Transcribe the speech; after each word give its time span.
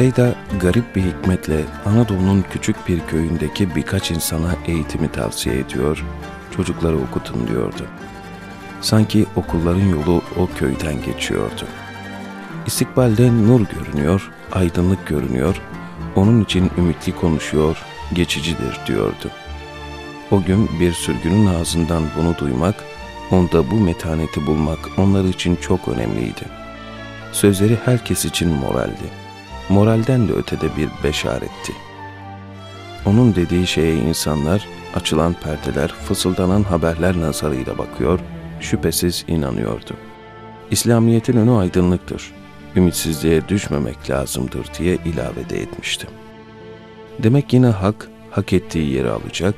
Seyda 0.00 0.34
garip 0.60 0.96
bir 0.96 1.02
hikmetle 1.02 1.64
Anadolu'nun 1.86 2.44
küçük 2.50 2.88
bir 2.88 3.00
köyündeki 3.00 3.74
birkaç 3.74 4.10
insana 4.10 4.54
eğitimi 4.66 5.12
tavsiye 5.12 5.58
ediyor, 5.58 6.04
çocukları 6.56 6.98
okutun 6.98 7.48
diyordu. 7.48 7.86
Sanki 8.80 9.26
okulların 9.36 9.88
yolu 9.88 10.22
o 10.38 10.48
köyden 10.58 11.02
geçiyordu. 11.02 11.66
İstikbalde 12.66 13.32
nur 13.32 13.60
görünüyor, 13.60 14.30
aydınlık 14.52 15.06
görünüyor, 15.06 15.60
onun 16.16 16.44
için 16.44 16.70
ümitli 16.78 17.16
konuşuyor, 17.16 17.82
geçicidir 18.12 18.80
diyordu. 18.86 19.30
O 20.30 20.42
gün 20.42 20.70
bir 20.80 20.92
sürgünün 20.92 21.46
ağzından 21.46 22.02
bunu 22.16 22.38
duymak, 22.38 22.74
onda 23.30 23.70
bu 23.70 23.74
metaneti 23.74 24.46
bulmak 24.46 24.78
onlar 24.96 25.24
için 25.24 25.56
çok 25.56 25.88
önemliydi. 25.88 26.44
Sözleri 27.32 27.78
herkes 27.84 28.24
için 28.24 28.48
moraldi. 28.48 29.29
Moralden 29.70 30.28
de 30.28 30.32
ötede 30.32 30.76
bir 30.76 30.88
beşaretti. 31.04 31.72
Onun 33.06 33.34
dediği 33.34 33.66
şeye 33.66 33.94
insanlar, 33.94 34.68
açılan 34.94 35.32
perdeler, 35.32 35.88
fısıldanan 35.88 36.62
haberler 36.62 37.20
nazarıyla 37.20 37.78
bakıyor, 37.78 38.20
şüphesiz 38.60 39.24
inanıyordu. 39.28 39.94
İslamiyet'in 40.70 41.36
önü 41.36 41.50
aydınlıktır, 41.50 42.32
ümitsizliğe 42.76 43.48
düşmemek 43.48 44.10
lazımdır 44.10 44.66
diye 44.78 44.98
ilave 45.04 45.48
de 45.50 45.62
etmişti. 45.62 46.06
Demek 47.22 47.52
yine 47.52 47.66
hak, 47.66 48.08
hak 48.30 48.52
ettiği 48.52 48.92
yeri 48.92 49.10
alacak, 49.10 49.54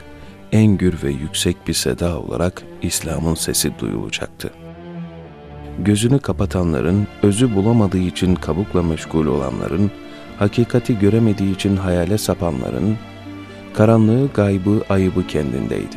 en 0.52 0.76
gür 0.76 1.02
ve 1.02 1.10
yüksek 1.10 1.68
bir 1.68 1.74
seda 1.74 2.18
olarak 2.18 2.62
İslam'ın 2.82 3.34
sesi 3.34 3.72
duyulacaktı. 3.78 4.50
Gözünü 5.78 6.18
kapatanların, 6.18 7.06
özü 7.22 7.54
bulamadığı 7.54 7.98
için 7.98 8.34
kabukla 8.34 8.82
meşgul 8.82 9.26
olanların, 9.26 9.90
hakikati 10.38 10.98
göremediği 10.98 11.54
için 11.54 11.76
hayale 11.76 12.18
sapanların, 12.18 12.96
karanlığı, 13.74 14.28
gaybı, 14.34 14.84
ayıbı 14.88 15.26
kendindeydi. 15.26 15.96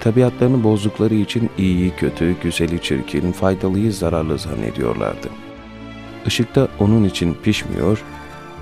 Tabiatlarını 0.00 0.64
bozdukları 0.64 1.14
için 1.14 1.50
iyiyi 1.58 1.90
kötü, 1.96 2.40
güzeli 2.42 2.82
çirkin, 2.82 3.32
faydalıyı 3.32 3.92
zararlı 3.92 4.38
zannediyorlardı. 4.38 5.28
Işıkta 6.26 6.68
onun 6.78 7.04
için 7.04 7.36
pişmiyor, 7.42 8.04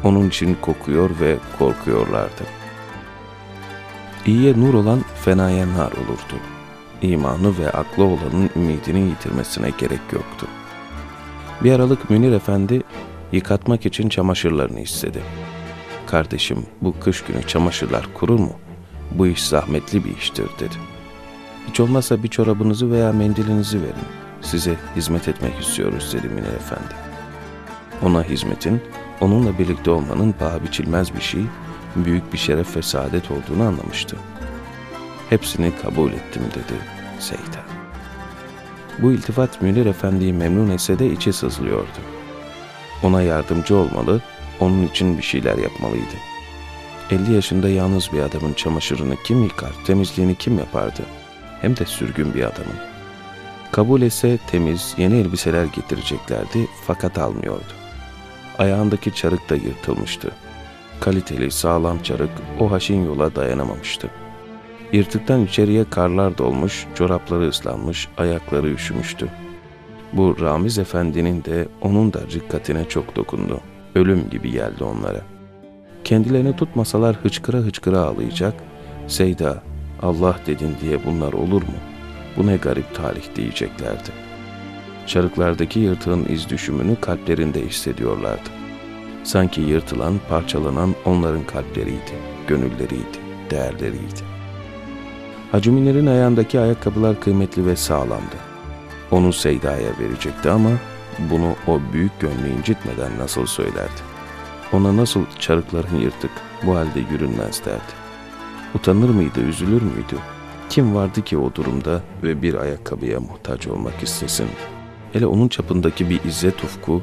onun 0.04 0.28
için 0.28 0.56
kokuyor 0.60 1.10
ve 1.20 1.36
korkuyorlardı. 1.58 2.44
İyiye 4.26 4.60
nur 4.60 4.74
olan 4.74 5.00
fenaya 5.24 5.66
nar 5.68 5.92
olurdu. 5.92 6.40
İmanı 7.02 7.58
ve 7.58 7.70
aklı 7.70 8.04
olanın 8.04 8.50
ümidini 8.56 9.00
yitirmesine 9.00 9.70
gerek 9.78 10.00
yoktu. 10.12 10.46
Bir 11.64 11.72
aralık 11.72 12.10
Münir 12.10 12.32
Efendi 12.32 12.82
yıkatmak 13.32 13.86
için 13.86 14.08
çamaşırlarını 14.08 14.80
istedi. 14.80 15.22
Kardeşim 16.06 16.66
bu 16.80 17.00
kış 17.00 17.22
günü 17.24 17.42
çamaşırlar 17.42 18.08
kurur 18.14 18.38
mu? 18.38 18.52
Bu 19.10 19.26
iş 19.26 19.44
zahmetli 19.44 20.04
bir 20.04 20.16
iştir 20.16 20.46
dedi. 20.58 20.74
Hiç 21.68 21.80
olmazsa 21.80 22.22
bir 22.22 22.28
çorabınızı 22.28 22.90
veya 22.90 23.12
mendilinizi 23.12 23.82
verin. 23.82 24.08
Size 24.40 24.76
hizmet 24.96 25.28
etmek 25.28 25.60
istiyoruz 25.60 26.12
dedi 26.12 26.28
Münir 26.28 26.52
Efendi. 26.52 26.94
Ona 28.02 28.22
hizmetin, 28.22 28.80
onunla 29.20 29.58
birlikte 29.58 29.90
olmanın 29.90 30.32
paha 30.32 30.62
biçilmez 30.62 31.14
bir 31.14 31.20
şey, 31.20 31.42
büyük 31.96 32.32
bir 32.32 32.38
şeref 32.38 32.76
ve 32.76 32.82
saadet 32.82 33.30
olduğunu 33.30 33.62
anlamıştı. 33.62 34.16
Hepsini 35.30 35.72
kabul 35.82 36.12
ettim 36.12 36.42
dedi 36.54 36.78
Seyda. 37.18 37.60
Bu 38.98 39.12
iltifat 39.12 39.62
Münir 39.62 39.86
Efendi'yi 39.86 40.32
memnun 40.32 40.70
etse 40.70 40.98
de 40.98 41.10
içi 41.10 41.32
sızlıyordu. 41.32 42.19
Ona 43.02 43.22
yardımcı 43.22 43.76
olmalı, 43.76 44.20
onun 44.60 44.86
için 44.86 45.18
bir 45.18 45.22
şeyler 45.22 45.58
yapmalıydı. 45.58 46.14
50 47.10 47.34
yaşında 47.34 47.68
yalnız 47.68 48.12
bir 48.12 48.22
adamın 48.22 48.52
çamaşırını 48.52 49.16
kim 49.24 49.42
yıkar, 49.42 49.72
temizliğini 49.86 50.34
kim 50.34 50.58
yapardı? 50.58 51.02
Hem 51.60 51.76
de 51.76 51.84
sürgün 51.84 52.34
bir 52.34 52.42
adamın. 52.42 52.76
Kabul 53.72 54.02
etse 54.02 54.38
temiz, 54.50 54.94
yeni 54.98 55.16
elbiseler 55.16 55.64
getireceklerdi 55.64 56.68
fakat 56.86 57.18
almıyordu. 57.18 57.72
Ayağındaki 58.58 59.14
çarık 59.14 59.50
da 59.50 59.54
yırtılmıştı. 59.54 60.30
Kaliteli, 61.00 61.50
sağlam 61.50 62.02
çarık 62.02 62.30
o 62.60 62.70
haşin 62.70 63.04
yola 63.04 63.36
dayanamamıştı. 63.36 64.10
Yırtıktan 64.92 65.44
içeriye 65.44 65.90
karlar 65.90 66.38
dolmuş, 66.38 66.86
çorapları 66.94 67.48
ıslanmış, 67.48 68.08
ayakları 68.18 68.70
üşümüştü. 68.70 69.28
Bu 70.12 70.36
Ramiz 70.40 70.78
Efendi'nin 70.78 71.44
de 71.44 71.68
onun 71.82 72.12
da 72.12 72.20
rikkatine 72.34 72.88
çok 72.88 73.16
dokundu. 73.16 73.60
Ölüm 73.94 74.30
gibi 74.30 74.50
geldi 74.50 74.84
onlara. 74.84 75.20
Kendilerini 76.04 76.56
tutmasalar 76.56 77.16
hıçkıra 77.16 77.58
hıçkıra 77.58 77.98
ağlayacak. 77.98 78.54
Seyda, 79.06 79.62
Allah 80.02 80.36
dedin 80.46 80.76
diye 80.80 81.04
bunlar 81.06 81.32
olur 81.32 81.62
mu? 81.62 81.78
Bu 82.36 82.46
ne 82.46 82.56
garip 82.56 82.94
talih 82.94 83.36
diyeceklerdi. 83.36 84.10
Çarıklardaki 85.06 85.80
yırtığın 85.80 86.26
iz 86.28 86.48
düşümünü 86.48 86.96
kalplerinde 87.00 87.66
hissediyorlardı. 87.66 88.50
Sanki 89.24 89.60
yırtılan, 89.60 90.14
parçalanan 90.28 90.94
onların 91.04 91.46
kalpleriydi, 91.46 92.12
gönülleriydi, 92.46 93.18
değerleriydi. 93.50 94.30
Hacı 95.52 95.72
Miner'in 95.72 96.06
ayağındaki 96.06 96.60
ayakkabılar 96.60 97.20
kıymetli 97.20 97.66
ve 97.66 97.76
sağlamdı 97.76 98.49
onu 99.10 99.32
Seyda'ya 99.32 99.90
verecekti 99.98 100.50
ama 100.50 100.70
bunu 101.18 101.54
o 101.66 101.80
büyük 101.92 102.20
gönlü 102.20 102.48
incitmeden 102.58 103.18
nasıl 103.18 103.46
söylerdi? 103.46 104.00
Ona 104.72 104.96
nasıl 104.96 105.24
çarıkların 105.38 105.96
yırtık, 106.00 106.30
bu 106.66 106.76
halde 106.76 107.00
yürünmez 107.12 107.64
derdi. 107.64 107.92
Utanır 108.74 109.08
mıydı, 109.08 109.40
üzülür 109.40 109.82
müydü? 109.82 110.16
Kim 110.68 110.94
vardı 110.94 111.22
ki 111.22 111.38
o 111.38 111.54
durumda 111.54 112.02
ve 112.22 112.42
bir 112.42 112.54
ayakkabıya 112.54 113.20
muhtaç 113.20 113.66
olmak 113.66 114.02
istesin? 114.02 114.48
Hele 115.12 115.26
onun 115.26 115.48
çapındaki 115.48 116.10
bir 116.10 116.24
izzet 116.24 116.64
ufku, 116.64 117.02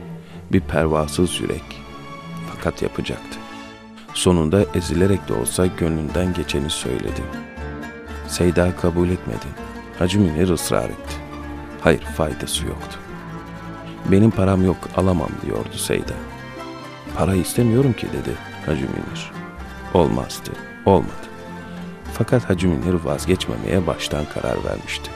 bir 0.51 0.61
pervasız 0.61 1.41
yürek. 1.41 1.81
Fakat 2.55 2.81
yapacaktı. 2.81 3.37
Sonunda 4.13 4.65
ezilerek 4.75 5.27
de 5.27 5.33
olsa 5.33 5.65
gönlünden 5.65 6.33
geçeni 6.33 6.69
söyledi. 6.69 7.21
Seyda 8.27 8.75
kabul 8.75 9.09
etmedi. 9.09 9.47
Hacı 9.99 10.19
Münir 10.19 10.49
ısrar 10.49 10.89
etti. 10.89 11.16
Hayır 11.87 12.01
faydası 12.01 12.65
yoktu. 12.65 12.99
Benim 14.11 14.31
param 14.31 14.65
yok 14.65 14.77
alamam 14.97 15.29
diyordu 15.45 15.77
Seyda. 15.77 16.13
Para 17.15 17.35
istemiyorum 17.35 17.93
ki 17.93 18.07
dedi 18.07 18.35
Hacı 18.65 18.81
Münir. 18.81 19.31
Olmazdı, 19.93 20.51
olmadı. 20.85 21.27
Fakat 22.13 22.49
Hacı 22.49 22.67
Münir 22.67 22.93
vazgeçmemeye 22.93 23.87
baştan 23.87 24.25
karar 24.33 24.63
vermişti. 24.65 25.11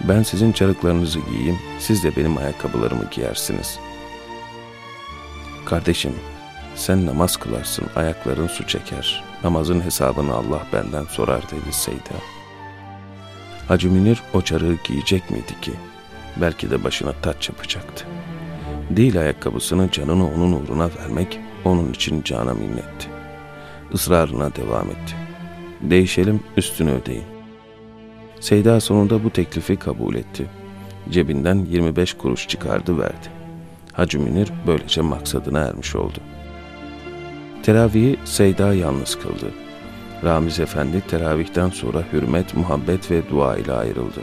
Ben 0.00 0.22
sizin 0.22 0.52
çarıklarınızı 0.52 1.18
giyeyim, 1.18 1.58
siz 1.78 2.04
de 2.04 2.16
benim 2.16 2.36
ayakkabılarımı 2.36 3.04
giyersiniz. 3.10 3.78
Kardeşim, 5.66 6.14
sen 6.74 7.06
namaz 7.06 7.36
kılarsın, 7.36 7.86
ayakların 7.96 8.46
su 8.46 8.66
çeker. 8.66 9.24
Namazın 9.44 9.80
hesabını 9.80 10.34
Allah 10.34 10.62
benden 10.72 11.04
sorar 11.04 11.42
dedi 11.42 11.72
Seyda. 11.72 12.39
Hacı 13.70 13.90
Münir 13.90 14.22
o 14.34 14.42
çarığı 14.42 14.76
giyecek 14.84 15.30
miydi 15.30 15.60
ki? 15.62 15.72
Belki 16.40 16.70
de 16.70 16.84
başına 16.84 17.12
taç 17.12 17.48
yapacaktı. 17.48 18.06
Değil 18.90 19.20
ayakkabısını 19.20 19.90
canını 19.90 20.34
onun 20.34 20.52
uğruna 20.52 20.90
vermek 20.98 21.40
onun 21.64 21.92
için 21.92 22.22
cana 22.22 22.54
minnetti. 22.54 23.08
Israrına 23.92 24.54
devam 24.56 24.90
etti. 24.90 25.14
Değişelim 25.80 26.40
üstünü 26.56 26.90
ödeyin. 26.90 27.24
Seyda 28.40 28.80
sonunda 28.80 29.24
bu 29.24 29.30
teklifi 29.30 29.76
kabul 29.76 30.14
etti. 30.14 30.46
Cebinden 31.10 31.66
25 31.70 32.14
kuruş 32.14 32.48
çıkardı 32.48 32.98
verdi. 32.98 33.28
Hacı 33.92 34.20
Münir 34.20 34.52
böylece 34.66 35.00
maksadına 35.00 35.60
ermiş 35.60 35.96
oldu. 35.96 36.18
Teravihi 37.62 38.16
Seyda 38.24 38.74
yalnız 38.74 39.18
kıldı. 39.18 39.69
Ramiz 40.24 40.60
Efendi 40.60 41.00
teravihten 41.00 41.70
sonra 41.70 42.02
hürmet, 42.12 42.56
muhabbet 42.56 43.10
ve 43.10 43.30
dua 43.30 43.56
ile 43.56 43.72
ayrıldı. 43.72 44.20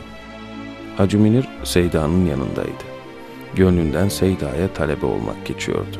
Hacı 0.96 1.18
Minir 1.18 1.48
Seyda'nın 1.64 2.26
yanındaydı. 2.26 2.84
Gönlünden 3.54 4.08
Seyda'ya 4.08 4.72
talebe 4.72 5.06
olmak 5.06 5.46
geçiyordu. 5.46 5.98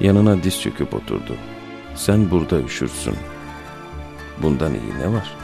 Yanına 0.00 0.42
diz 0.42 0.60
çöküp 0.60 0.94
oturdu. 0.94 1.36
Sen 1.94 2.30
burada 2.30 2.60
üşürsün. 2.60 3.14
Bundan 4.42 4.74
iyi 4.74 4.98
ne 5.00 5.12
var? 5.12 5.36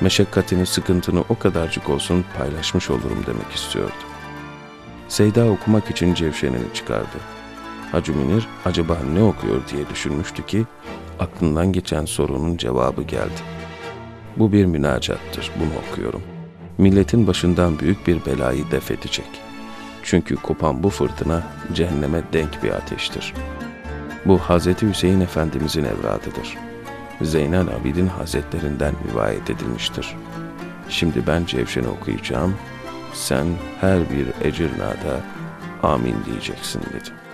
Meşakkatini, 0.00 0.66
sıkıntını 0.66 1.24
o 1.28 1.38
kadarcık 1.38 1.90
olsun 1.90 2.24
paylaşmış 2.38 2.90
olurum 2.90 3.24
demek 3.26 3.52
istiyordu. 3.54 3.92
Seyda 5.08 5.44
okumak 5.44 5.90
için 5.90 6.14
cevşenini 6.14 6.74
çıkardı. 6.74 7.16
Hacı 7.92 8.12
Minir 8.12 8.46
acaba 8.64 8.98
ne 9.14 9.22
okuyor 9.22 9.60
diye 9.68 9.88
düşünmüştü 9.88 10.46
ki 10.46 10.64
aklından 11.20 11.72
geçen 11.72 12.04
sorunun 12.04 12.56
cevabı 12.56 13.02
geldi. 13.02 13.40
Bu 14.36 14.52
bir 14.52 14.64
münacattır, 14.64 15.50
bunu 15.60 15.68
okuyorum. 15.90 16.22
Milletin 16.78 17.26
başından 17.26 17.78
büyük 17.78 18.06
bir 18.06 18.26
belayı 18.26 18.70
def 18.70 18.90
edecek. 18.90 19.28
Çünkü 20.02 20.36
kopan 20.36 20.82
bu 20.82 20.90
fırtına 20.90 21.42
cehenneme 21.74 22.22
denk 22.32 22.62
bir 22.62 22.70
ateştir. 22.70 23.34
Bu 24.26 24.38
Hazreti 24.38 24.88
Hüseyin 24.88 25.20
Efendimizin 25.20 25.84
evradıdır. 25.84 26.56
Zeynel 27.22 27.66
Abidin 27.68 28.06
Hazretlerinden 28.06 28.94
rivayet 29.10 29.50
edilmiştir. 29.50 30.16
Şimdi 30.88 31.26
ben 31.26 31.44
Cevşen'i 31.44 31.88
okuyacağım, 31.88 32.54
sen 33.14 33.46
her 33.80 33.98
bir 34.10 34.48
ecir 34.48 34.70
nada 34.78 35.20
amin 35.82 36.16
diyeceksin 36.26 36.80
dedi. 36.80 37.25